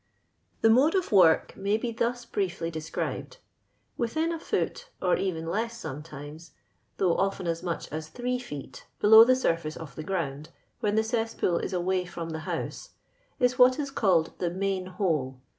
The 0.61 0.69
mode 0.71 0.95
of 0.95 1.11
work 1.11 1.55
may 1.55 1.77
be 1.77 1.91
thus 1.91 2.25
briefly 2.25 2.71
de 2.71 2.81
scribed:— 2.81 3.37
Within 3.97 4.31
a 4.33 4.39
foot, 4.39 4.89
orcvenless 4.99 5.73
sometimes, 5.73 6.53
though 6.97 7.15
often 7.17 7.45
as 7.45 7.61
much 7.61 7.87
as 7.91 8.07
three 8.07 8.39
feet, 8.39 8.87
below 8.99 9.23
the 9.23 9.35
surface 9.35 9.77
of 9.77 9.93
the 9.93 10.01
ground 10.01 10.49
(when 10.79 10.95
tlie 10.95 11.05
cesspool 11.05 11.59
is 11.59 11.71
away 11.71 12.05
from 12.05 12.31
the 12.31 12.39
house) 12.49 12.95
is 13.39 13.59
what 13.59 13.77
is 13.77 13.91
called 13.91 14.33
the 14.39 14.49
main 14.49 14.87
hole. 14.87 15.39